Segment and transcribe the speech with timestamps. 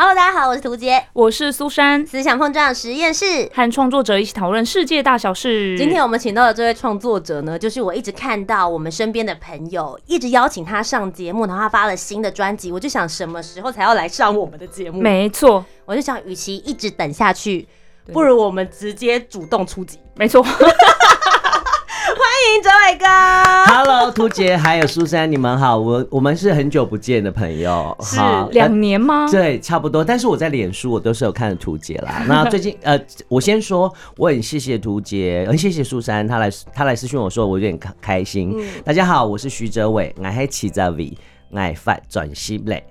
[0.00, 3.50] Hello，大家好，我是涂杰，我是苏珊，思想碰撞实验室。
[3.52, 5.76] 和创作者一起讨论世界大小事。
[5.76, 15.00] 今天我们请到的这位创作者呢，就是我一直看到我们身边的朋友一直邀请他上节目，然后他发了新的专辑，我就想什么时候才要来上我们的节目？
[15.00, 17.66] 没错，我就想，与其一直等下去，
[18.12, 19.98] 不如我们直接主动出击。
[20.14, 20.46] 没错。
[22.48, 23.04] 欢迎哲伟哥。
[23.70, 29.26] Hello，涂杰还有苏珊，你们好，我我们是很久不见的朋友，是好两年吗？
[29.26, 30.02] 呃对，差不多。
[30.02, 32.24] 但是我在脸书我都是有看涂杰啦。
[32.26, 32.98] 那最近呃，
[33.28, 38.58] 我先说，我很谢谢涂杰，很谢谢苏珊，她来她来私讯我说我有点开开心。
[38.82, 41.18] 大家好，我是徐哲伟，我还起在 V，
[41.52, 42.82] 爱发转西嘞。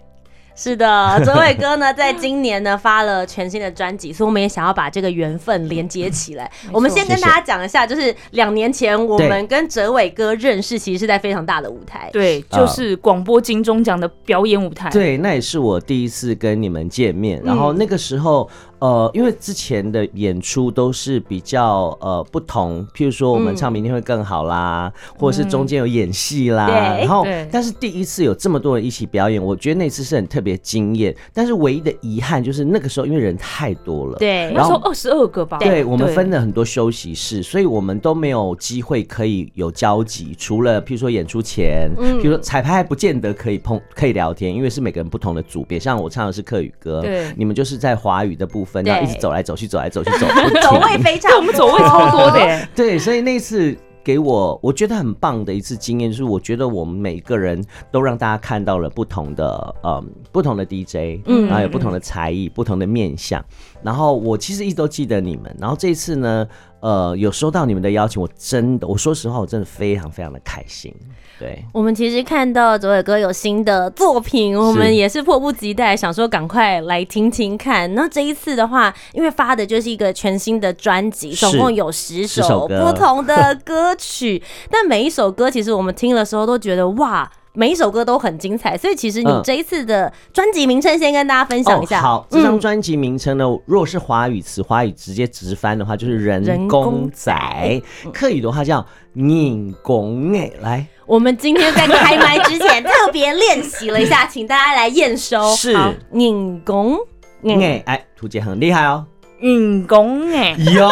[0.57, 6.51] 是的， 哲伟哥呢，在今年呢发了全新的专辑，所以我们也想要把这个缘分连接起来。
[6.73, 12.09] 我们先跟大家讲一下，就是两年前我们跟哲伟哥认识，其实是在非常大的舞台。
[12.11, 14.89] 对，就是广播金钟奖的表演舞台。
[14.89, 17.39] 对，那也是我第一次跟你们见面。
[17.45, 18.49] 然后那个时候，
[18.79, 26.67] 呃，因为之前的演出都是比较呃不同，譬如说我们唱明天会更好啦，或者是中间有演戏啦。
[26.67, 31.15] 对然后，但是第一次有这么多人一起表演，我觉得那次是很特别惊艳。
[31.33, 34.17] 但是唯一的遗憾就是那个时候因为人太多了。
[34.17, 35.57] 对那时候二十二个吧。
[35.59, 40.35] 对，我们分了很多休息室，所以我们都没有机会可以有交集。
[40.37, 45.79] 除了譬如说演出前，嗯譬如说彩排还不见得可以碰可以聊天，因为是每个人不同的组别。
[45.79, 50.27] 像我唱的是客语歌，对你们就是在华语的部分，对然后一直走来走去，走来走去，走
[50.61, 52.67] 走位非常对，我们走位超多的耶。
[52.75, 57.61] 对，所以那次给我我觉得很棒的一次经验，就是我觉得我们每个人
[57.91, 60.01] 都让大家看到了不同的呃
[60.31, 63.43] 不同的 DJ，嗯然后有不同的才艺、不同的面相。
[63.83, 66.47] 然后我其实一直都记得你们，然后这一次呢，
[66.87, 70.95] 呃，有收到你们的邀请，我真的我说实话，我真的非常非常的开心。
[71.37, 77.93] 对，我们其实看到左伟哥有新的作品，我们也是迫不及待，想说赶快来听听看。
[77.93, 87.29] 那这一次的话，因为发的就是一个全新的专辑，总共有十十首不同的歌曲，但每一首歌其实我们听的时候都觉得哇。
[87.57, 91.99] 每一首歌都很精彩，所以其实你嗯这一次的专辑名称先跟大家分享一下。
[91.99, 100.85] 哦、好，这张嗯专辑名称呢，如果是华语词，华语直接直翻的话就是人人工工仔仔，客语的话叫拧工哎，来。
[101.07, 105.41] 我们今天在开麦之前特别练习了一下，请大家来验收。
[105.57, 106.95] 是好拧弓，
[107.41, 109.03] 嗯哎哎，图姐很厉害哦。
[109.39, 110.89] 运功哎，有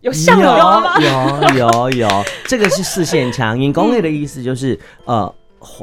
[0.00, 3.58] 有像有吗有有有，这个是四线腔。
[3.58, 5.37] 引弓类的意思就是呃华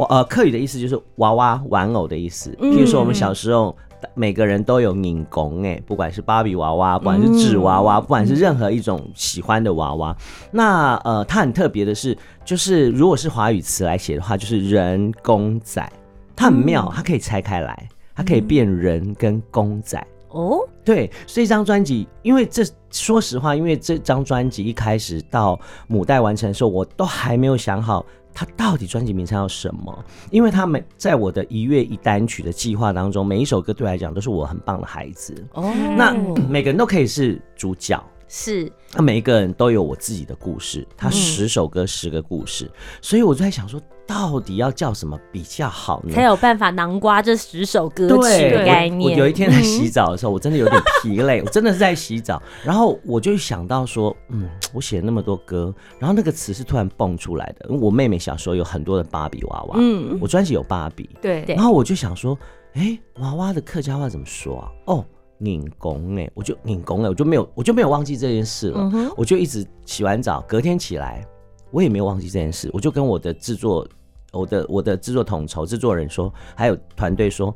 [0.09, 2.51] 呃客语的意思就是娃娃玩偶的意思。
[2.59, 3.75] 譬如说我们小时候。
[4.13, 10.15] 每个人都有拧弓哎，不管是芭比娃娃，不管是纸娃娃，不管是任何一种喜欢的娃娃。
[10.51, 15.91] 那呃，它很特别的是，就是如果是华语词来写的话，就是人公仔，
[16.35, 20.05] 它很妙，它可以拆开来，它可以变人跟公仔。
[20.29, 36.13] 哦，对，所以这张专辑，因为这说实话，因为这张专辑一开始到母带完成的时候，我都还没有想好它到底专辑名称要什么，因为他每在我的一月一单曲的计划当中，每一首歌对我来讲都是我很棒的孩子，哦，那
[36.49, 38.03] 每个人都可以是主角。
[38.27, 42.69] 是那每一个人都有我自己的故事，他十首歌十个故事，
[43.01, 46.13] 所以我就在想说，到底要叫什么比较好呢？
[46.13, 49.17] 才有办法囊括这十首歌曲对的概我我念。
[49.17, 57.67] 有一天在洗澡的时候，我真的有点疲累，我真的是在洗澡，然后我就想到说，嗯，我写了那么多歌，然后那个词是突然蹦出来的。
[57.69, 62.37] 因为我妹妹小时候有很多的芭比娃娃，嗯，我专辑有芭比，对对然后我就想说，
[62.73, 64.71] 哎，娃娃的客家话怎么说啊？
[64.85, 65.05] 哦。
[65.37, 68.89] 拧工哎，我就拧工哎，我就没有，我就没有忘记这件事了。
[68.93, 71.25] 嗯我就一直洗完澡，隔天起来，
[71.71, 72.69] 我也没有忘记这件事。
[72.73, 73.87] 我就跟我的制作，
[74.31, 77.53] 我的我的制作统筹制作人说，还有团队说，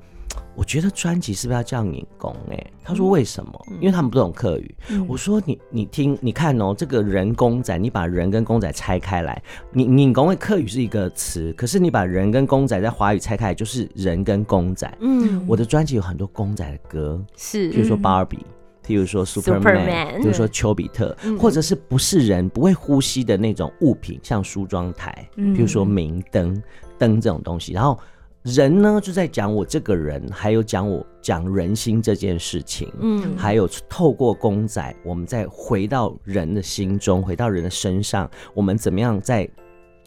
[0.55, 2.35] 我觉得专辑是不是要叫拧弓？
[2.51, 3.65] 哎，他说为什么？
[3.79, 4.75] 因为他们不懂客语。
[5.07, 9.41] 我说你你听你看哦，这个人公仔，你把人跟公仔拆开来，
[9.71, 14.91] 拧拧弓的客语是一个词，可是你把人跟公仔在华语拆开来，就是人跟公仔。
[14.99, 18.45] 嗯，我的专辑有很多公仔的歌，是譬如说芭比。
[18.85, 26.59] 譬如说 Superman，Superman 譬如说丘比特，或者是不是人不会呼吸的那种物品，像梳妆台，嗯譬如说明灯、
[26.97, 27.71] 灯这种东西。
[27.71, 27.99] 然后
[28.43, 39.47] 人呢就在讲我这个人，还有讲我讲人心这件事情，嗯还有透过公仔，我们再回到人的心中，回到人的身上，我们怎么样在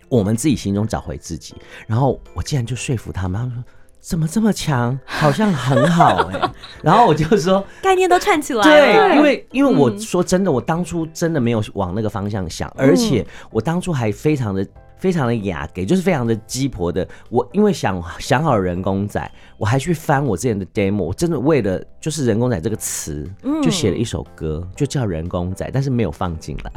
[0.09, 1.55] 我们自己心中找回自己？
[1.87, 3.65] 然后我竟然就说服他们，他们说
[4.01, 6.53] 怎么这么强，好像很好哎、
[6.83, 7.63] 然后我就说。
[7.83, 9.09] 概念都串起来了。
[9.09, 14.67] 对，因为因为我嗯说真的，我当初真的没有往那个方向想，而且我当初还非常的。
[15.03, 17.07] 非常的雅给，就是非常的鸡婆的。
[17.29, 19.21] 我因为想想好人工仔，
[19.59, 23.29] 我还去翻我之前的 demo，我真的为了就是人工仔这个词，
[23.61, 26.71] 就写了一首歌，就叫人工仔，但是没有放进来。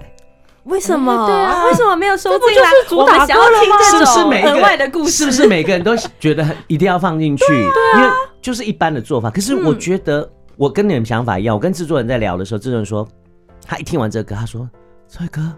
[0.63, 1.27] 为什么？
[1.27, 2.71] 对啊为什么没有收这不进来？
[2.71, 5.11] 就是主打我们想要歌了吗听这是不是种每一个额外的故事？
[5.11, 7.43] 是不是每个人都觉得一定要放进去？
[7.53, 8.09] 因为
[8.41, 9.29] 就是一般的做法。
[9.29, 13.07] 可是我觉得我跟你们想法一样，我跟制作人在聊的时候，制作人说，
[13.63, 14.67] 他一听完这个歌，他说
[15.07, 15.53] ：“帅哥，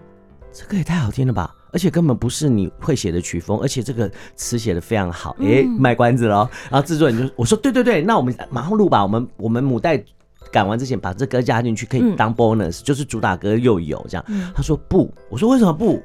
[0.52, 5.36] 这歌也太好听了吧！”而且根本不是你会写的曲风，而且这个词写的非常好。
[5.40, 6.48] 诶，卖关子喽。
[6.70, 9.02] 然后制作人就我说：“对对对，那我们马上录吧。
[9.02, 10.02] 我们我们母带
[10.50, 14.24] 赶完之前把这歌加进去，可以当 bonus，、就是主打歌又有这样。
[14.54, 16.02] 他说不，我说为什么不？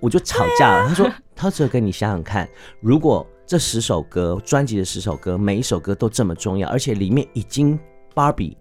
[0.00, 0.88] 我就吵架了。
[0.88, 2.48] 他说：“他这个你想想看，
[2.80, 7.78] 如果这十首歌专辑的十首歌，每一首歌都这么重要，而且里面已经
[8.14, 8.54] Barbie。”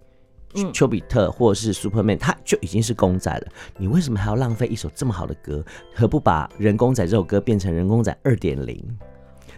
[0.73, 3.47] 丘比特或者是 Superman，他就已经是公仔了。
[3.77, 5.63] 你为什么还要浪费一首这么好的歌？
[5.95, 8.83] 何不把人工仔这首歌变成人工仔二点零？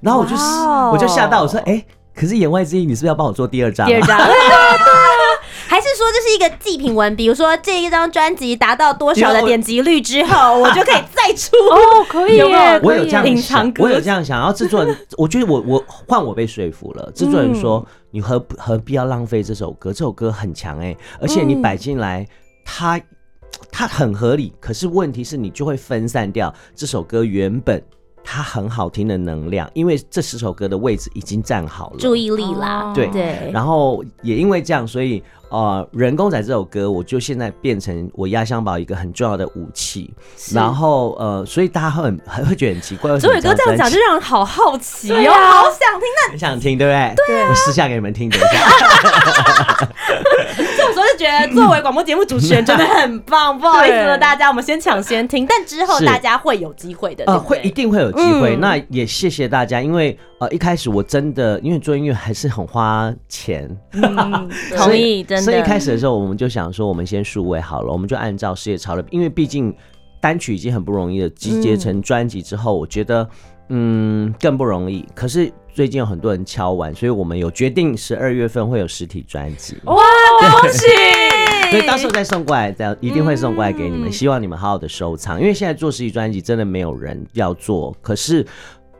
[0.01, 0.35] 然后我就
[0.91, 1.85] 我就吓到，我说：“哎、
[2.15, 4.17] 可是言外之意，你是不是要帮我做第二张？”第二张。
[5.67, 7.15] 还是说这是一个祭品文？
[7.15, 11.55] 比如说这一张专辑达到多少的点击率之后， 我就可以再出。
[11.57, 17.11] 哦，可以我有这样隐想藏，我有这样想，然后制作人，我觉得我我换我被说服了。
[17.13, 19.91] 制作人说，你何何必要浪费这首歌？
[19.91, 22.27] 这首歌很强哎、而且你摆进来，
[22.65, 22.99] 它
[23.71, 24.53] 它很合理。
[24.59, 27.81] 可是问题是你就会分散掉这首歌原本
[28.23, 31.97] 它很好听的能量，因为这十首歌的位置已经站好了。
[31.99, 40.13] 注意力啦，哦对对，然后也因为这样，所以呃，人工仔这首歌，我就现在变成我压箱宝一个很重要的武器。
[40.53, 46.07] 然后呃，所以大家会很很会觉得很奇怪，周伟哥这样讲就让人好好奇哦，啊好想听。
[46.25, 47.13] 那很想听，对不对？
[47.27, 49.89] 对、我私下给你们听，等一下。
[50.89, 58.55] 这种时候就觉得作为广播节目主持人真的很棒，不好意思了大家，我们先抢先听，但之后大家会有机会的，对呃，会一定会有机会。
[58.55, 58.59] 嗯。
[58.59, 65.43] 那也谢谢大家，因为呃一开始我真的因为做音乐还是很花钱，嗯， 同意，真的。
[65.43, 69.73] 所以一开始的时候我们就想说，我们先数位好了，我们就按照事业潮流，因为毕竟
[70.19, 73.27] 单曲已经很不容易了，集结成专辑之后，我觉得
[73.69, 75.05] 嗯更不容易。
[75.15, 79.77] 可是最近有很多人敲完，所以我们有决定十二月份会有实体专辑。
[79.85, 80.03] 哦哇，
[80.61, 80.85] 恭喜！
[81.71, 85.39] 所以到时候再送过来，再一定会送过来给你们，嗯希望你们好好的收藏。
[85.39, 88.45] 因为现在做实体专辑真的没有人要做，可是。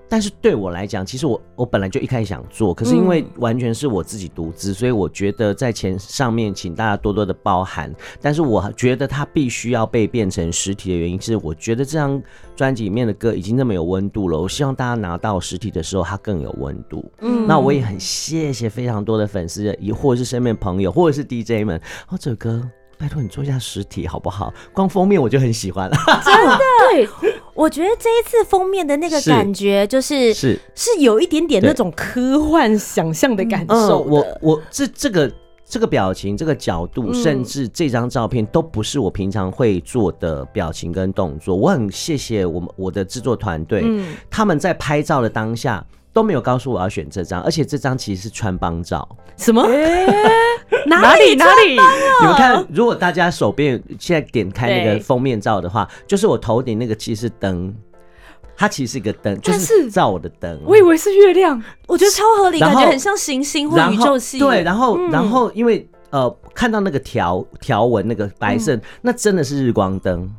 [0.10, 7.94] 但是对我来讲，其实我我本来就一开始想做，可是因为完全是我自己独资，所以我觉得在钱上面请大家多多的包涵。
[8.20, 12.22] 但是我觉得它必须要被变成实体的原因是，我觉得这张
[12.56, 17.06] 专辑里面的歌已经那么有温度了，我希望大家拿到实体的时候它更有温度。
[17.22, 21.80] 嗯那我也很谢谢非常多的粉丝，也或者是身边朋友，或者是 DJ 们，
[22.10, 22.68] 哦，这首歌
[22.98, 24.54] 拜托你做一下实体好不好？
[24.74, 25.96] 光封面我就很喜欢了，
[26.92, 27.08] 对，
[27.60, 30.58] 我觉得这一次封面的那个感觉，就是是。
[30.74, 34.28] 是有一点点那种科幻想象的感受嗯，我。
[34.42, 35.30] 我这这个
[35.66, 41.54] 这个表情、这个角度，嗯甚至这张照片，都不是我平常会做的表情跟动作。
[41.54, 45.86] 我很谢谢我们我的制作团队，嗯他们在拍照的当下
[46.20, 49.08] 都没有告诉我要选这张，而且这张其实是穿帮照。
[49.38, 49.66] 什么？
[50.86, 51.72] 哪 哪里里哪里？
[52.20, 57.74] 你们看，如果大家手边现在点开那个封面照的话，就是我头顶那个其实是灯，
[58.58, 60.60] 它其实是一个灯，就但是是照我的灯。
[60.66, 64.40] 我以为是月亮，我觉得超合理，感觉很像行星或宇宙系。
[64.40, 70.30] 对，然后、嗯然后因为呃看到那个条条纹那个白色，那真的是日光灯。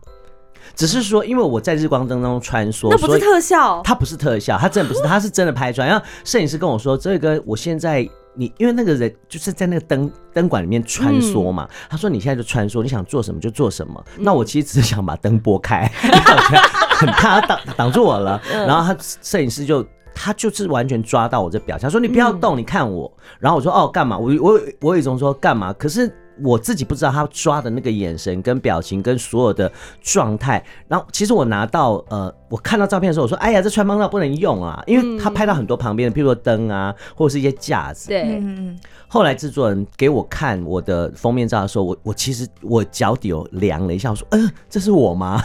[0.75, 5.87] 只是说，因为我在日光灯当中穿梭，那不是特效，它不是特效，它真的不是， 它是真的拍出来。
[5.87, 14.03] 然后摄影师跟我说，这个我现在你因为那个人就是在那个灯灯管里面穿梭嘛，他说你现在就穿梭，你想做什么就做什么。
[14.19, 15.91] 那我其实只是想把灯拨开，
[16.97, 18.41] 很怕他挡挡住我了。
[18.51, 19.87] 然后他摄影师就。
[20.13, 23.11] 他就是完全抓到我这表情，他说你不要动，你看我。
[23.39, 24.19] 然后我说哦干嘛？
[24.19, 25.73] 我我我有一种说干嘛？
[25.75, 29.71] 可是我自己不知道他抓的那个眼神跟表情跟所有的
[30.03, 30.63] 状态。
[30.89, 38.09] 然后其实我拿到呃，我看到照片的时候，我说哎呀，这穿帮照不能用啊，因为他拍到很多旁边的，譬如说灯啊，或者是一些架子。
[38.09, 38.79] 对，嗯嗯
[39.09, 45.43] 后来制作人给我看我的封面照的时候，我我其实我脚底有凉了一下，我说嗯、呃，这是我吗？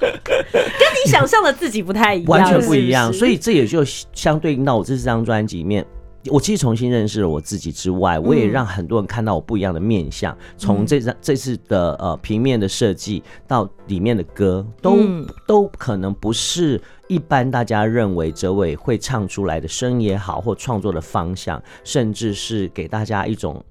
[0.00, 3.06] 跟你想象的自己不太一样， 完全不一样。
[3.06, 5.84] 是是所以这也就相对应到我这张专辑里面。
[6.30, 10.36] 我其实重新认识了我自己之外，我也让很多人看到我不一样的面相。
[10.56, 23.64] 从这张这次的呃平面的设计到里面的歌，都、嗯都可能不是一般大家认为哲伟会唱出来的声也好，或创作的方向，甚至是给大家一种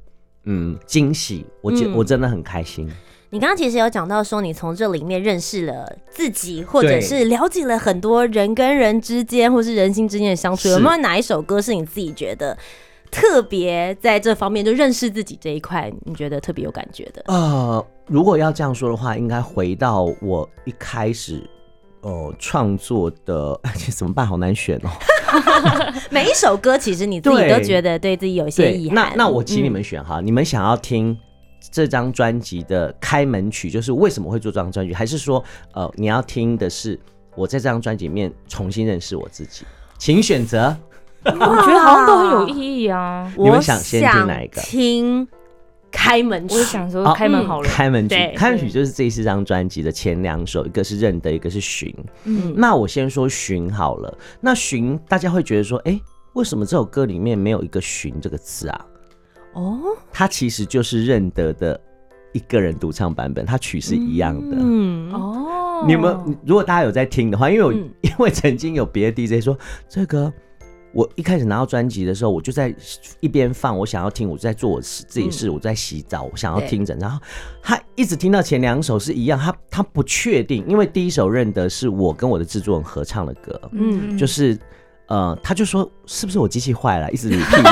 [0.43, 1.45] 嗯惊喜。
[1.61, 2.89] 我觉、嗯我真的很开心。
[3.33, 10.67] 你刚刚其实有讲到说，你从这里面认识了自己，或者是了解了很多人跟人之间，或是人心之间的相处。
[10.67, 12.57] 有没有哪一首歌是你自己觉得
[13.09, 17.23] 特别在这方面就认识自己这一块，你觉得特别有感觉的？
[17.27, 21.41] 呃，如果要这样说的话，应该回到我一开始。
[22.01, 23.57] 呃，创作的
[23.95, 24.27] 怎么办？
[24.27, 24.89] 好难选哦。
[26.09, 28.95] 每一首歌，其实你自己都觉得对自己有一些对遗，憾。
[28.95, 31.15] 那那我请你嗯们选哈，你们想要听
[31.71, 36.99] 这张专辑的开门曲，就是为什么会做这张专辑，还是说呃你要听的是
[37.35, 39.65] 我在这张专辑里面重新认识我自己？
[39.97, 40.75] 请选择。
[41.23, 43.31] 我觉得好像都很有意义啊。
[43.37, 45.27] 你们想先听哪一个听
[45.91, 46.59] 开门曲我。
[46.59, 51.95] 也想说开门好了，开门曲，开门曲就是这四张专辑的前两首，一个是认得，一个是寻。
[52.23, 54.17] 嗯那我先说寻好了。
[54.39, 56.01] 那寻大家会觉得说，哎、
[56.33, 58.85] 为什么这首歌里面没有一个寻这个字啊？
[59.53, 59.79] 哦，
[60.11, 61.79] 它其实就是认得的
[62.33, 64.57] 一个人独唱版本，它曲是一样的。
[64.59, 66.15] 嗯，哦，你们
[66.45, 67.89] 如果大家有在听的话，因为我、嗯。
[68.01, 69.57] 因为曾经有别的 DJ 说
[69.89, 70.31] 这个。
[70.93, 72.75] 我一开始拿到专辑的时候，我就在
[73.21, 76.93] 一边放，我想要听，我在做我自己事，我在洗澡，我想要听着。
[76.95, 77.17] 然后
[77.63, 84.17] 他一直听到前两首是一样，他他不确定，因为第一首认得是我跟我的制作人合唱的歌，嗯。
[84.17, 84.59] 就是
[85.07, 87.63] 呃，他就说是不是我机器坏了，一直 repeat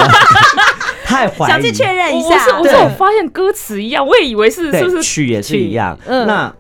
[1.10, 2.30] 这样他还怀疑，想去确认一下。
[2.30, 5.04] 我我是我是我发现歌词一样，我也以为是是不是？
[5.04, 5.98] 曲也是一样。
[6.06, 6.28] 嗯。
[6.28, 6.56] 那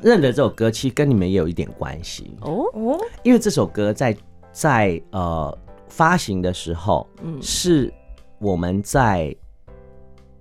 [0.00, 4.16] 认得这首歌，其实跟你们也有一点关系，哦，哦，因为这首歌在
[4.52, 7.36] 在呃发行的时候，嗯。
[7.40, 7.92] 是
[8.38, 9.34] 我们在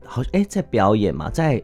[0.06, 1.62] 好哎、在表演嘛，在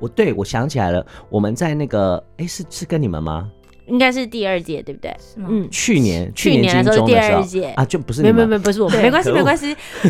[0.00, 3.50] 我对我想起来了，我们在那个哎、是是跟你们吗？
[3.86, 5.14] 应该是第二届，对不对？
[5.18, 5.48] 是吗？
[5.50, 10.08] 嗯，去年去年的时候第二届啊，就不是没有没有没有不是我们，没关系没关系， 不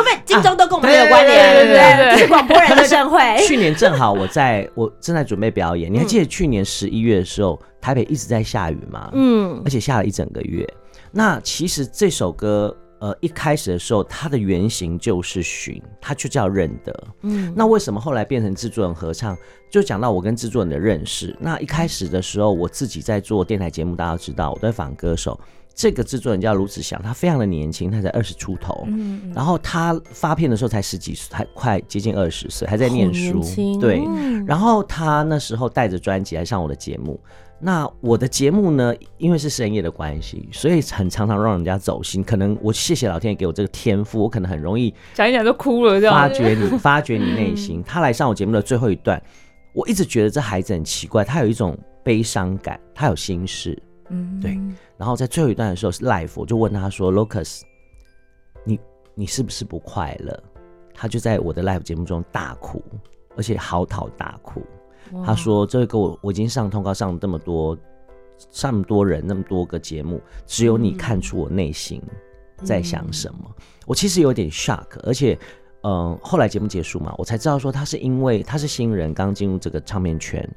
[0.00, 3.18] 不金钟都跟我们没有关联，对对对对这是广播人的盛会。
[3.46, 9.10] 去年正好我在我正在准备表演，你还 记得去年十一月的时候，台北一直在下雨吗？
[9.12, 10.66] 嗯而且下了一整个月。
[11.12, 17.06] 那其实这首歌，呃，一开始的时候，它的原型就是寻，它就叫认得。
[17.22, 19.36] 嗯，那为什么后来变成制作人合唱？
[19.70, 21.36] 就讲到我跟制作人的认识。
[21.40, 25.38] 那一开始的时候，我自己在做电台节目，大家都知道，我在访歌手。
[25.74, 28.84] 这个制作人叫卢子祥，他非常的年轻，他才二十出头。
[28.86, 37.20] 嗯，然后他发片的时候才十几岁，还快接近二十岁，还在念好书对，嗯然后他那时候带着专辑来上我的节目。
[37.58, 42.22] 那我的节目呢，因为是深夜的关系，所以很常常让人家走心。
[42.22, 46.14] 可能我谢谢老天爷给我这个天赋，我可能很容易讲一讲就哭了这样。
[46.14, 47.82] 发觉你， 发觉你内心。
[47.82, 49.20] 他来上我节目的最后一段，
[49.72, 53.82] 我一直觉得这孩子很奇怪，他有一种悲伤感，他有心事。
[54.10, 54.58] 嗯，对
[54.98, 57.62] 然后在最后一段的时候是 live，我就问他说：“Lucas，
[58.64, 58.78] 你
[59.14, 60.38] 你是不是不快乐？”
[60.94, 62.82] 他就在我的 live 节目中大哭，
[63.36, 64.62] 而且嚎啕大哭。
[65.24, 67.76] 他说：“这个，我我已经上通告上了这么多，
[68.50, 72.02] 上么多人，那么多个节目，只有你看出我内心
[72.64, 73.38] 在想什么。
[73.86, 75.38] 我其实有点 shock，而且，
[75.82, 80.48] 嗯、后来节目结束嘛，我才知道说他是因为他是新人，刚进入这个唱片圈，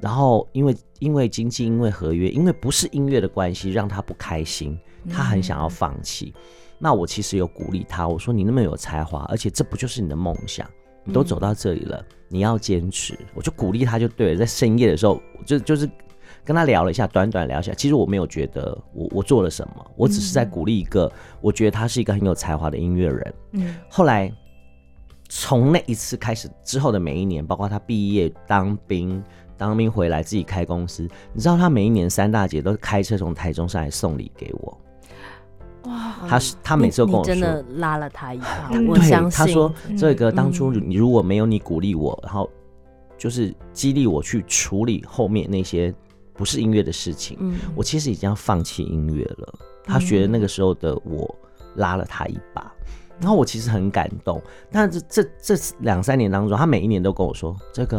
[0.00, 4.78] 然后因为因为经济，因为合约，因为不是音乐的关系，让他不开心，
[5.10, 6.32] 他很想要放弃。
[6.78, 10.68] 那我其实有鼓励他，我说你那么有才华，而且这不就是你的梦想？
[11.08, 13.18] 你都走到这里了，你要坚持。
[13.32, 14.36] 我就鼓励他就对了。
[14.36, 15.88] 在深夜的时候，我就就是
[16.44, 17.72] 跟他聊了一下，短短聊一下。
[17.72, 21.10] 其实我没有觉得我我做了什么，我只是在鼓励一个
[21.40, 23.34] 我觉得他是一个很有才华的音乐人。
[23.52, 24.30] 嗯，后来
[25.30, 29.22] 从那一次开始之后的每一年，包括他毕业、当兵、
[29.56, 34.78] 当兵回来自己开公司，你知道他每一年三大节都开车从台中上来送礼给我。
[36.22, 39.38] 哇，他是他每次都跟我说，真的拉了他一把，嗯 我对，相信。
[39.38, 42.48] 他说这个当初如果没有你鼓励我，然后
[43.16, 45.94] 就是激励我去处理后面那些
[46.34, 49.54] 不是音乐的事情，嗯我其实已经要放弃音乐了。
[49.84, 51.34] 他觉得那个时候的我
[51.76, 52.72] 拉了他一把，
[53.18, 54.40] 然后我其实很感动。
[54.70, 57.98] 但是这这这两三年当中，他每一年都跟我说：“这个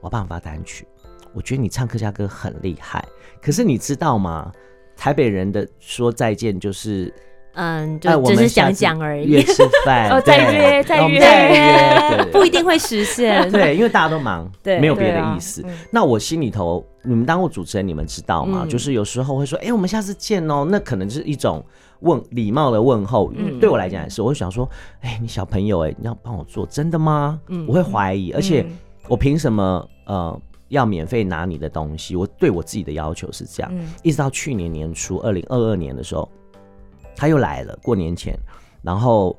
[0.00, 0.86] 我要帮你发单曲，
[1.32, 3.02] 我觉得你唱客家歌很厉害。
[3.40, 4.52] 可是你知道吗？
[4.94, 7.12] 台北人的说再见就是
[7.54, 13.48] 嗯，哎就只是讲讲而约已，吃饭， 哦再对约再约再约， 不一定会实现。
[13.52, 15.62] 对，因为大家都忙，对没有别的意思。
[15.66, 18.62] 嗯那我心里头，你们当过主持人，你们知道吗？
[18.64, 21.64] 嗯就是有时候会说，哎、我们下次见哦，那可能是一种
[22.00, 23.36] 问礼貌的问候语。
[23.38, 24.68] 嗯对我来讲也是，我会想说，
[25.00, 27.38] 哎、你小朋友、哎，你要帮我做，真的吗？
[27.48, 28.78] 嗯我会怀疑，而且嗯
[29.08, 32.16] 我凭什么呃要免费拿你的东西？
[32.16, 33.70] 我对我自己的要求是这样。
[33.74, 36.26] 嗯一直到去年年初，二零二二年的时候，
[37.16, 38.38] 他又来了，过年前，
[38.82, 39.36] 然后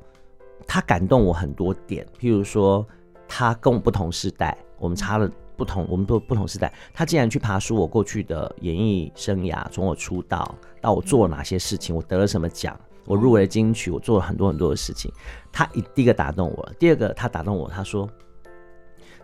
[0.68, 2.86] 他感动我很多点，譬如说
[3.28, 12.80] 他跟我不同时代，我们差了不同，我们都不同时代，他竟然去爬书我过去的演艺生涯，从我出道到我做了哪些事情，我得了什么奖。
[13.06, 15.12] 我入围了金曲，我做了很多很多的事情。
[15.52, 18.10] 他一第一个打动我，第二个他打动我，他说：“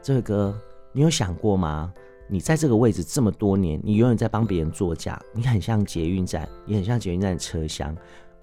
[0.04, 0.54] 这位哥，
[0.92, 1.94] 你有想过吗？
[2.28, 7.96] 你在这个位置这么多年，你永远在帮别人作假，你很像捷运站，也很像捷运站的车厢。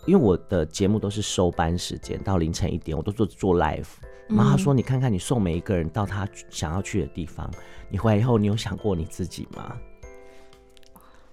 [0.07, 3.87] 因为我的节目都是收班时间到凌晨一点，我都做做 live。
[4.29, 7.49] 然后他说：“你看看，你送每一个人到他想要去的地方，
[7.89, 9.77] 你回来以后，你有想过你自己吗？”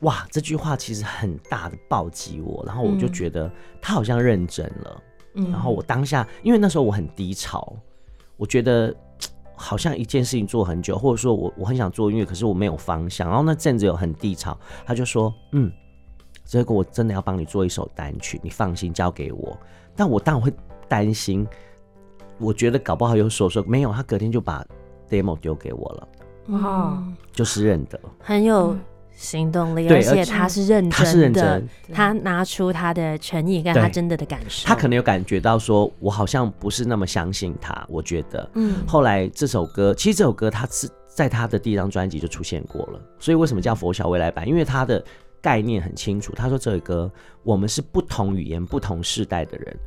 [0.02, 3.50] 哇，这句话其实很大的暴击我，然后我就觉得
[3.82, 5.04] 他好像认真了。
[5.36, 7.76] 嗯然后我当下，因为那时候我很低潮，
[8.38, 8.96] 我觉得
[9.56, 13.28] 好像一件事情做很久，或者说我我很想做音乐，可是我没有方向。
[13.28, 15.72] 然后那阵子有很低潮，他就说：“嗯，
[16.54, 19.58] 这个我真的要帮你做一首单曲，你放心交给我。”
[19.96, 20.54] 但我当然会
[20.88, 21.48] 担心，
[22.38, 24.64] 我觉得搞不好有说说没有，他隔天就把
[25.10, 26.08] demo 丢给我了，
[26.50, 28.76] 哇嗯就是认得，很有
[29.12, 38.48] 行动力，而且他是认真的，他是认真，他拿出他的诚意跟他真的的感受，他可能有感觉到说，我好像不是那么相信他，我觉得。
[38.54, 44.48] 嗯后来这首歌，其实这首歌他是在他的第一张专辑就出现过了，所以为什么叫佛小未来版？
[44.48, 45.04] 因为他的
[45.44, 46.34] 概念很清楚。
[46.34, 47.12] 他说这个歌
[47.44, 49.78] 我们是不同语言、不同世代的人，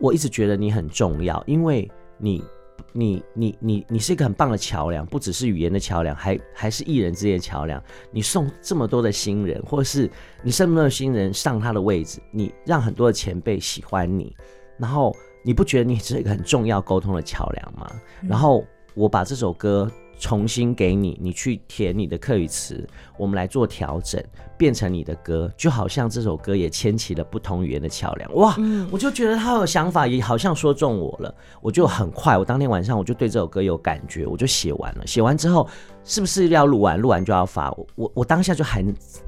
[0.00, 1.88] 我一直觉得你很重要，因为
[2.18, 2.42] 你。
[2.94, 7.82] 你你你你是一个很棒的桥梁，不只是语言的桥梁，还还是艺人之间的桥梁。
[8.10, 10.10] 你送这么多的新人，或者是
[10.42, 14.36] 你这么多的新人上他的位置，你让很多的前辈喜欢你，
[14.76, 17.90] 然后你不觉得你是一个很重要沟通的桥梁吗？
[18.28, 18.62] 然后
[18.94, 22.86] 我把这首歌重新给你，你去填你的课语词，
[23.18, 24.22] 我们来做调整，
[24.56, 28.34] 变成你的歌，就好像这首歌也牵起了不同语言的桥梁。
[28.34, 31.34] 哇，嗯我就觉得他有想法，也好像说中我了。
[31.60, 35.06] 我就很快，我当天晚上我就对这首歌有感觉，我就写完了。
[35.06, 35.68] 写完之后，
[36.04, 36.98] 是不是要录完？
[36.98, 37.70] 录完就要发？
[37.72, 38.84] 我我我当下就喊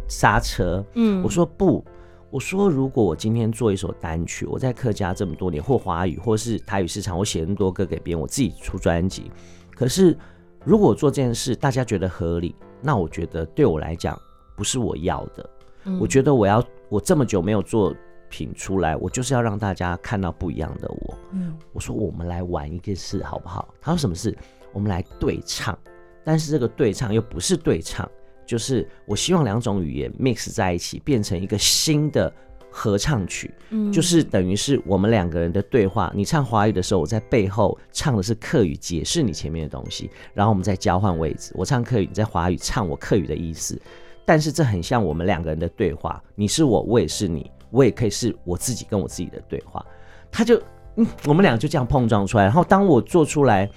[0.09, 1.85] 刹车，嗯我说不，
[2.31, 9.31] 我说如果我今天做一首单曲，我在客家这么多年，或华语或是台语市场，我写那么多歌给别人，我自己出专辑。
[9.75, 10.17] 可是
[10.65, 14.19] 如果我做这件事，大家觉得合理，那我觉得对我来讲
[14.57, 15.51] 不是我要的。
[15.85, 17.95] 嗯我觉得我要我这么久没有作
[18.31, 21.15] 品出来，我就是要让大家看到不一样的我。
[21.33, 23.75] 嗯我说我们来玩一个事好不好？
[23.83, 24.37] 他说什么事？
[24.73, 25.79] 我们来对唱，
[26.25, 28.11] 但是这个对唱又不是对唱，
[28.47, 32.33] 就是我希望两种语言 mix 在一起，变成一个新的
[32.77, 36.13] 合唱曲，嗯就是等于是我们两个人的对话。
[36.13, 41.53] 你唱华语的时候，我在背后唱的是客语，解释你前面的东西，然后我们再交换位置。
[41.55, 43.81] 我唱客语，你在华语唱我客语的意思。
[44.25, 49.87] 但是这很像我们两个人的对话，你是我，我也是你，我也可以是我自己跟我自己的对话。
[50.33, 50.61] 他就，
[50.97, 52.43] 嗯，我们俩就这样碰撞出来。
[52.43, 53.71] 然后当我做出来，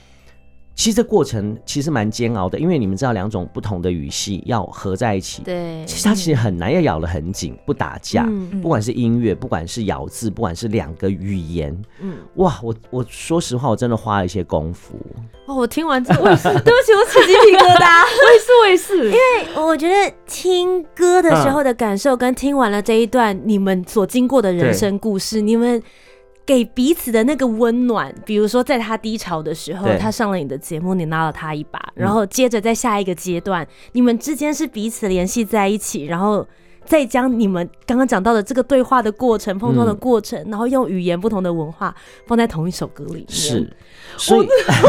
[0.77, 8.25] 其实这过程其实蛮煎熬的，因为你们知道两种不同的语系要合在一起，对，其实它其实很难，要咬得很紧，不打架。
[8.29, 14.95] 嗯不管是音乐，不管是咬字，不管是两个语言，嗯，哇，我我说实话，我真的花了一些功夫。
[15.47, 18.03] 哦，我听完之后，我也是， 对不起，我起鸡皮疙瘩。
[18.23, 25.81] 我也是，我也是，因为我觉得听歌的时候的感受，跟听完了这一段你们所经过的人生故事，你们
[26.47, 36.47] 给彼此的那个温暖，比如说在他低潮的时候，他上了你的节目，你拉了他一把，然后接着在下一个阶段，你们之间是彼此联系在一起，然后。
[36.87, 41.93] 再将你们刚刚讲到的这个对话的过程、碰撞的过程，然后用语言不同的文化
[42.25, 43.77] 放在同一首歌里面，是，
[44.15, 44.81] 所以感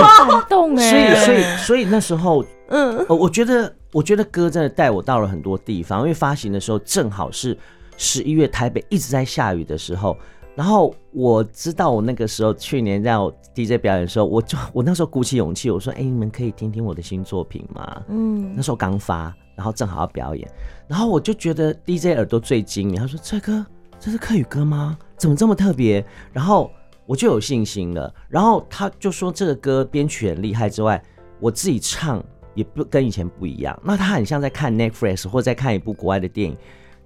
[0.49, 7.59] 动所以哎，所以所以那时候，嗯呃，我觉得我觉得歌真的带我到了很多地方，因为发行的时候正好是
[7.97, 10.17] 十一月台北一直在下雨的时候。
[10.59, 20.51] 然后我知道我那个时候去年在我 DJ 表演的时候，我就我那时候鼓起勇气，我说：“哎、你们可以听听我的新作品吗？”嗯那时候刚发，然后正好要表演，
[20.89, 23.65] 然后我就觉得 DJ 耳朵最精明，他说：“这歌
[24.01, 24.99] 这是客语歌吗？
[25.17, 26.69] 怎么这么特别？”然后
[27.07, 28.13] 我就有信心了。
[28.29, 31.01] 然后他就说这个歌编曲很厉害之外，
[31.39, 32.21] 我自己唱
[32.57, 33.81] 也不跟以前不一样。
[33.85, 36.57] 那他很像在看 Netflix 或在看一部国外的电影。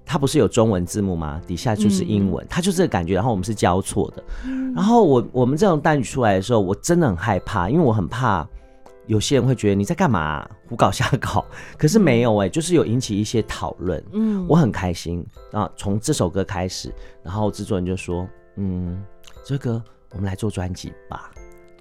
[0.05, 1.41] 它不是有中文字幕吗？
[1.47, 3.15] 底下就是英文，它就这个感觉。
[3.15, 4.23] 然后我们是交错的。
[4.75, 8.47] 然后我我们这种单曲出来的时候，我真的很害怕，因为我很怕
[9.07, 11.45] 有些人会觉得你在干嘛、胡搞瞎搞。
[11.77, 14.03] 可是没有哎、就是有引起一些讨论。
[14.12, 15.71] 嗯我很开心啊！
[15.77, 19.03] 从这首歌开始，然后制作人就说：“嗯，
[19.45, 21.31] 这个我们来做专辑吧。”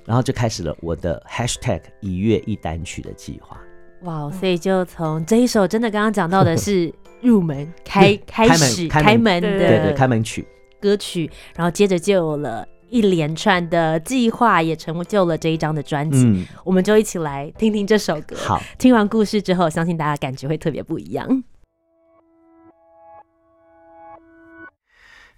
[0.06, 3.58] 然后就开始了我的 hashtag 一月一单曲的计划。
[4.02, 10.48] 哇，所以就从这一首真的刚刚讲到的是入门开开开门始开门开门对对开门曲。
[10.80, 16.24] 歌曲，然后接着就有了一连串的计划，也成就了这一张的专辑。
[16.26, 18.36] 嗯，我们就一起来听听这首歌。
[18.36, 21.44] 好，听完故事之后，相信大家感觉会特别不一样。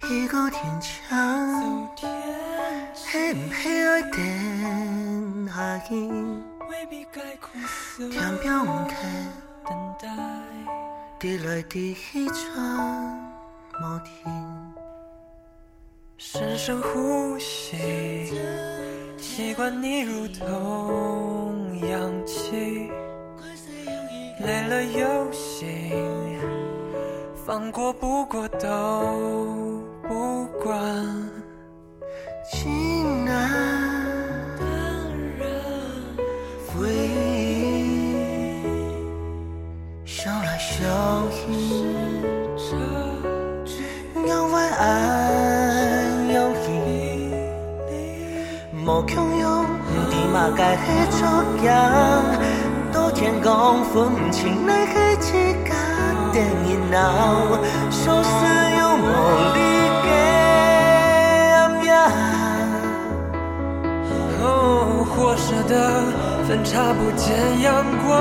[0.08, 1.88] 一个天长，
[3.12, 6.42] 黑唔黑爱等下影，
[8.10, 8.96] 天边唔开，
[11.18, 12.36] 滴来滴去转
[13.80, 14.32] 无停。
[16.18, 18.32] 深深呼吸，
[19.16, 22.90] 习惯你如同氧气，
[24.40, 26.40] 累了又醒。
[27.46, 30.74] 放过不过都不管。
[32.50, 33.83] 情难
[50.44, 51.26] 你嘛该去做
[51.64, 51.72] 样，
[52.92, 55.32] 都天公分唔清你去自
[55.64, 55.72] 家
[56.34, 56.98] 的热闹，
[57.90, 58.28] 说是
[58.78, 59.06] 有魔
[59.54, 59.58] 力
[60.04, 60.06] 嘅
[61.56, 61.88] 暗夜。
[64.42, 64.46] 哦，
[65.16, 65.72] 或舍得
[66.46, 67.24] 分叉不见
[67.62, 68.12] 阳光，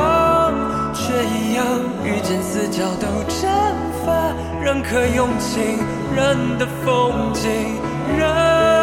[0.94, 1.66] 却一样
[2.06, 3.52] 遇见死角都蒸
[4.06, 4.32] 发，
[4.62, 5.78] 认可用情
[6.16, 7.50] 人的风景，
[8.18, 8.83] 人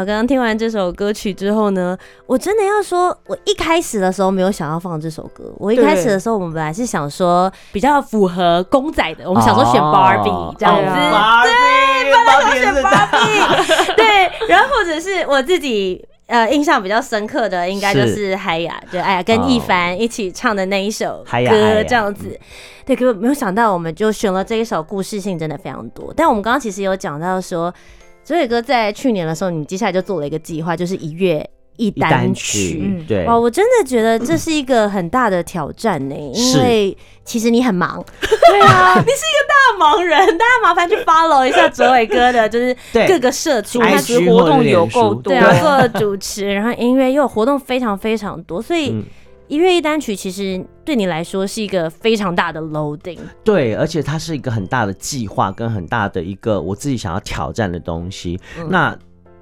[0.00, 1.94] 好，刚刚听完这首歌曲之后呢，
[2.26, 5.52] 我真的要说，我一开始的时候没有想要放这首歌。
[5.58, 11.50] 我一开始的时候，我们本来是想说比较符合公仔的，我们想说选哦 Barbie 这样子，对啊芭比，
[12.14, 13.94] 芭比是大。
[13.94, 16.02] 对，然后或者是我自己。
[16.30, 22.38] 呃，印象比较深刻的应该就是是海雅，就哎呀跟一凡一起唱的那一首歌这样子。
[22.86, 26.14] 对，可没有想到我们就选了这一首，故事性真的非常多。
[26.16, 27.74] 但我们刚刚其实有讲到说，
[28.24, 32.70] 哲伟哥在去年的时候，你接下来就做了一个计划，就是一月一一单单曲。
[32.72, 32.82] 曲。
[32.82, 33.24] 嗯，对。
[33.24, 36.58] 哇，，我真的觉得这是一个很大的挑战呢，因是。
[36.58, 49.04] 为其实你很忙， 对啊，你是一个大忙人，大家麻烦去 follow 一下哲伟哥的，就是各个社群，他其实活动有够多对啊，做主持，然后音乐又有活动非常非常多，所以嗯。
[49.46, 53.20] 一月一单曲其实对你来说是一个非常大的 loading。
[53.44, 58.36] 对，而且它是一个很大的计划，跟很大的一个我自己想要挑战的东西。
[58.68, 58.98] 那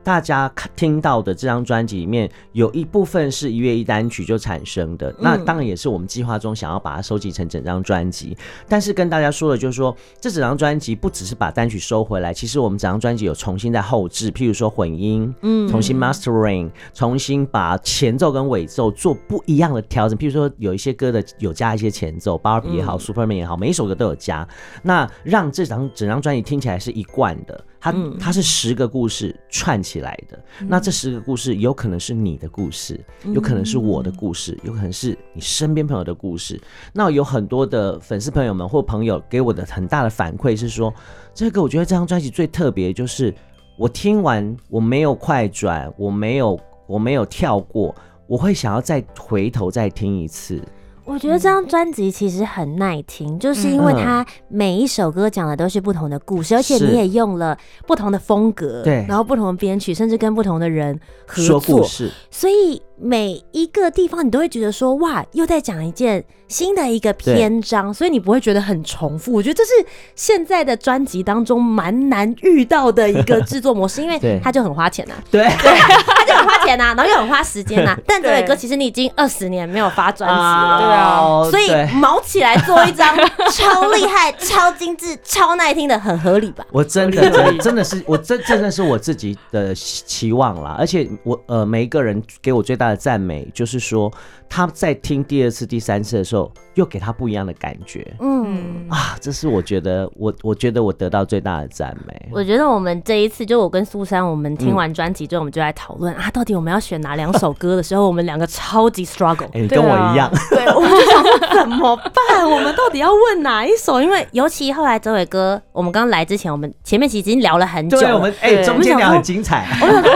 [0.08, 8.34] 大家看听到的这张专辑里面，有一部分是一月一单曲就产生的，那当然也是我们计划中想要把它收集成整张专辑。
[8.66, 20.18] 但是跟大家说的就是说，这整张专辑不只是把单曲收回来，其实我们整张专辑有重新在后置，譬如说混音，嗯重新 mastering，重新把前奏跟尾奏做不一样的调整。
[20.18, 24.48] 譬如说有一些歌的有加一些前奏，Barbie 也好、Superman 也好，每一首歌都有加，
[24.82, 27.62] 那让这张整张专辑听起来是一贯的。
[27.80, 32.98] 它它是十个故事串起来的，那这十个故事有可能是你的故事，
[33.32, 36.60] 有可能是我的故事，有可能是你身边朋友的故事。
[36.92, 40.92] 那有很多的粉丝朋友们或朋友给我的很大的反馈是说，
[41.32, 43.32] 这个我觉得这张专辑最特别就是
[43.78, 47.94] 我听完我没有快转，我没有我没有跳过，
[48.26, 50.60] 我会想要再回头再听一次。
[51.08, 59.06] 我觉得这张专辑其实很耐听，就是因为它每一首歌讲的都是不同的故事，而且你也用了不同的风格，对。
[59.08, 69.32] 然后不同的编曲，甚至跟不同的人合作，事，所以每一个地方你都会觉得说，哇，又在讲一件新的一个篇章，所以你不会觉得很重复。
[69.32, 69.70] 我觉得这是
[70.14, 80.78] 现在的专辑当中蛮难遇到的一个制作模式，因为对它就很花钱呐、对，它就很花钱呐、然后又很花时间呐、但这对首歌其实你已经二十年没有发专辑了。
[80.80, 83.16] 对 啊哦所以毛起来做一张
[83.52, 86.64] 超厉害、超精致、超耐听的，很合理吧？
[86.72, 94.12] 我真的真真的是我真真的是我自己的期望啦，而且我呃每一个人给我最大的赞美就是说，
[94.48, 98.86] 他在听第二次、第三次的时候，又给他不一样的感觉嗯。
[98.88, 99.16] 啊！
[99.20, 102.28] 这是我觉得我我觉得我得到最大的赞美。
[102.32, 109.46] 我觉得我们这一次，就我跟苏珊，我们听完专辑之后，我们就在讨论、啊，到底我们要选哪两首歌的时候，我们两个超级 struggle。
[109.52, 112.48] 哎、你跟我一样，对，我们就想说怎么办？
[112.48, 114.00] 我们到底要问哪一首？
[114.00, 119.66] 因为尤其后来哲伟哥，我们刚来之前，我们前面其实已经聊了很久对，我们哎、对中间聊很精彩。
[119.82, 120.12] 我想说，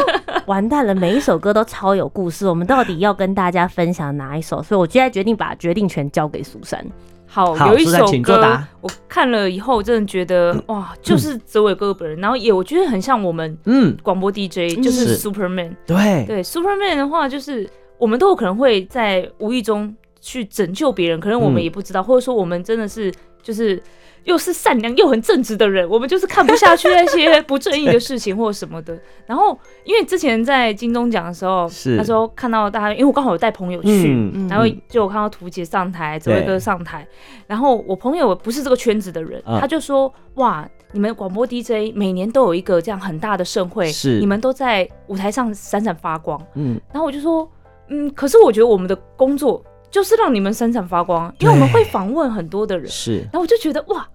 [0.47, 4.63] 完蛋了，每一首歌都超有故事，我们到底要跟大家分享哪一首？
[4.63, 6.85] 所以我现在决定把决定权交给苏珊。
[7.27, 15.75] 好，好有一首歌答我看了以后，真的觉得 哇，就是泽伟哥本人，然后也我觉得很像我们嗯，广播 DJ，就是是 Superman。
[15.87, 23.11] 对，对，Superman 的话，就是我们都有可能会在无意中去拯救别人，可能我们嗯也不知道，或者说我们真的是
[23.43, 23.83] 就是
[24.25, 28.99] 又是善良又很正直的人，我们就是看不下去那些不正义的事情或者什么的。
[29.27, 37.07] 然后，因为之前在金钟奖的时候，是那时候看到大家，因为我刚好有带朋友去，嗯然后就有看到图姐上台，泽威哥上台，
[37.47, 40.69] 然后我朋友不是这个圈子的人，嗯他就说哇。
[40.95, 46.39] 你们广播 DJ 每年都有一个这样很大的盛会，是你们都在舞台上闪闪发光。
[46.55, 47.51] 嗯，然后我就说，
[47.89, 52.87] 嗯，可是我觉得我们的工作就是让你们闪闪发光，因为我们会访问很多的人。
[52.91, 54.07] 是，然后我就觉得哇，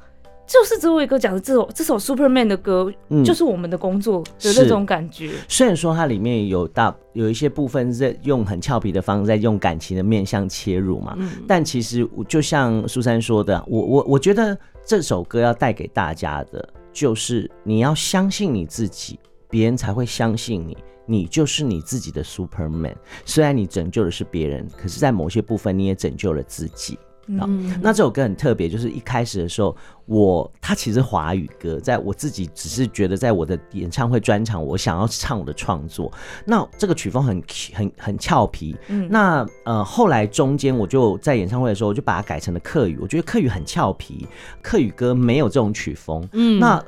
[0.47, 5.31] 就是这位哥讲的这首这首 Superman 的歌，嗯就是我们的工作的那种感觉。
[5.49, 20.77] 虽然说它里面有大有一些部分是在用很俏皮的方式，在用感情的面向切入嘛，嗯但其实我就像苏珊说的，我我我觉得这首歌要带给大家的，就是你要相信你自己，别人才会相信你。
[21.09, 26.99] 你就是你自己的 Superman，虽然你拯救的是别人，可是，在某些部分你也拯救了自己。
[27.27, 36.11] 嗯，那这首歌很特别，就是一开始的时候，我它其实华语歌，在我自己只是觉得，在我的演唱会专场，我想要唱我的创作。
[36.45, 38.75] 那这个曲风很 很很俏皮。
[38.87, 42.97] 嗯那呃，后来中间我就在演唱会的时候，我就把它改成了客语。
[43.01, 44.27] 我觉得客语很俏皮，
[44.61, 46.27] 客语歌没有这种曲风。
[46.31, 46.83] 嗯那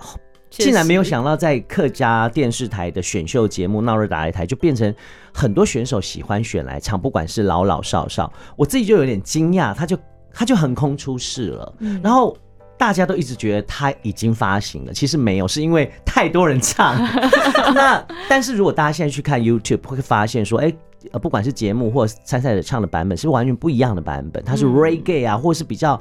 [0.50, 4.92] 竟然没有想到，在客家电视台的选秀节目《闹热打擂台》，就变成
[5.32, 9.96] 很多选手喜欢选来唱，不管是老老少少，我自己就有点惊讶，他就
[10.34, 12.36] 他就横空出世了，嗯然后。
[12.80, 16.96] 大家都一直觉得他已经发行了，其实没有，是因为太多人唱。
[17.76, 20.74] 那但是如果大家现在去看 YouTube，会发现说，哎、
[21.12, 26.00] 呃，不管是节目或参赛者唱的版本是完全不一样的版本，它是嗯 reggae 啊，或是比较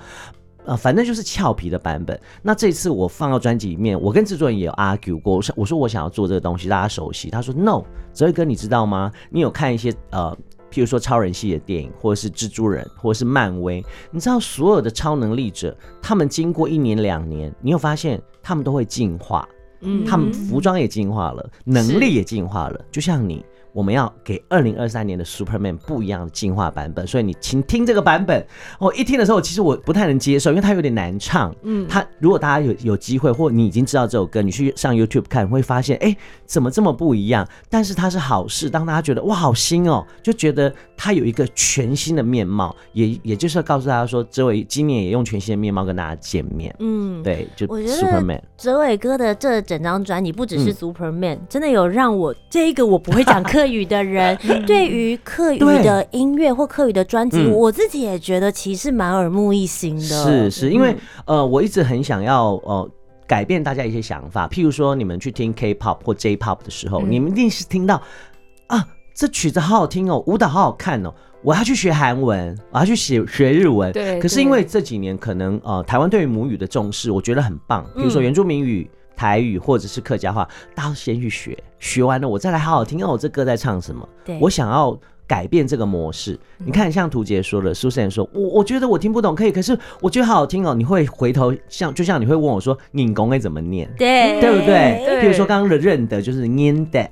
[0.66, 2.16] 呃，反正就是俏皮的版本。
[2.42, 7.28] 那这次我放到专辑里面，我跟制作人也有 argue 过，我说我说我想要做这个东西，大家熟悉。
[7.28, 9.10] 他说 no，泽宇哥你知道吗？
[9.30, 10.36] 你有看一些呃，
[10.70, 19.48] 譬如说超人系的电影，或者是蜘蛛人，或者是漫威，你知道所有的超能力者，他们经过一年两年，你有发现他们都会进化，
[19.80, 23.44] 嗯他们服装也进化了，能力也进化了，就像你。
[23.78, 28.44] 我们要给二零二三年的 Superman 不一样的进化版本，所以你请听这个版本。
[28.80, 31.54] 我一听的时候，其实我不太能接受，因为它有点难唱。
[31.62, 37.46] 嗯，它如果大家有有机会，或你已经知道这首歌，你去上 YouTube 看，会发现，哎、怎么这么不一样？
[37.70, 46.74] 但是它是好事，当大家觉得哇好新哦，就觉得它有一个全新的面貌，也也就是要告诉大家说，这位今年也用全新的面貌跟大家见面。
[46.80, 48.40] 嗯，对，就 Superman。
[48.58, 50.74] 哲伟哥的这整张专辑不只是嗯。
[50.74, 57.52] Superman，、真的有让我这一个我不会讲客语的人， 对于客语的音乐或客语的专辑，嗯。
[57.52, 60.02] 我自己也觉得其实蛮耳目一新的。
[60.02, 60.98] 是是，因为嗯。
[61.38, 62.90] 呃，我一直很想要呃。
[63.28, 67.10] 改变大家一些想法，譬如说，你们去听 K-pop 或 J-pop 的时候，嗯。
[67.10, 68.00] 你们一定是听到
[68.68, 68.82] 啊，
[69.14, 73.92] 这曲子好好听哦，舞蹈好好看哦，我要去学韩文，我要去学学日文。
[73.92, 77.84] 对可是因为这几年可能呃，台湾对于母语的重视，我觉得很棒。
[77.94, 84.08] 比如说嗯原住民语、台语或者是客家话，大家先去学，学完了我再来好好听哦，我这歌在唱什么。
[84.24, 84.98] 对，我想要
[85.28, 86.36] 改变这个模式。
[86.58, 90.74] 你看，像图杰说的，苏珊说，我我觉得我听不懂，可以，可是我觉得好好听哦。
[90.74, 95.04] 你会回头像，就像你会问我说，拧公该怎么念，对对不对？
[95.06, 97.08] 对比如说刚刚的认得就是念的。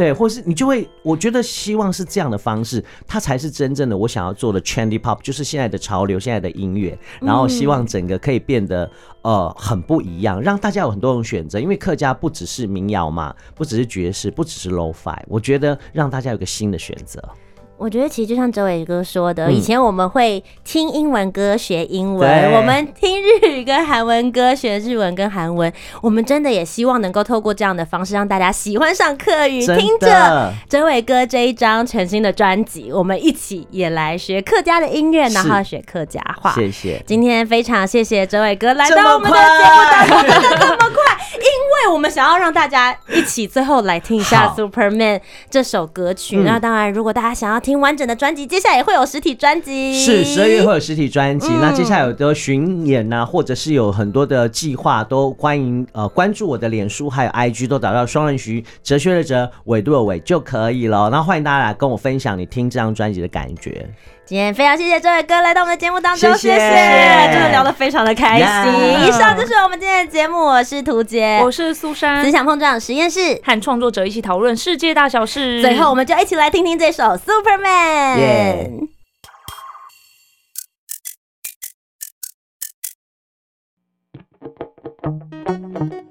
[0.00, 11.60] 对，或是你就会，我觉得希望是这样的方式，它才是真正的我想要做的 trendy pop，就是现在的潮流，现在的音乐，然后希望整个可以变得呃很不一样，让大家有很多种选择。
[11.60, 17.22] 因为客家不只是民谣嘛，不只是爵士，不只是 low fi，我觉得让大家有个新的选择。
[17.80, 36.52] 我觉得其实就像周伟哥说的，嗯以前我们会听英文歌学英文，对我们听日语跟韩文歌学日文跟韩文，我们真的也希望能够透过这样的方式让大家喜欢上课语，听着的，哲伟哥这一张全新的专辑，我们一起也来学客家的音乐，然后学客家话。
[36.52, 37.02] 谢谢。
[37.06, 46.36] 今天非常谢谢周伟哥来到我们的节目当中，真的这么快，因为我们想想要让大家一起最后来听一下《Superman》这首歌曲。
[46.44, 49.94] 那当然，如果大家想要听完整的专辑，接下来也会有实体专辑。
[49.94, 51.48] 是十二月会有实体专辑。
[51.60, 61.10] 那接下来有的巡演呐，或者是有很多的计划，都欢迎呃关注我的脸书还有 IG，都找到双人徐哲学的哲纬度的纬就可以了。
[61.10, 63.86] 那欢迎大家来跟我分享你听这张专辑的感觉。
[64.30, 66.56] 今天非常谢谢这位哥来到我们的节目当中，谢谢，
[67.32, 69.08] 真的聊得非常的开心。
[69.08, 75.60] 以上就是我们今天的节目，我是涂杰，我是苏珊，思想碰撞实验室和创作者一起讨论世界大小事。
[75.60, 78.78] 最后，我们就一起来听听这首《Superman》。
[85.80, 86.09] 比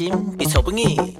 [0.00, 1.19] 错不易又加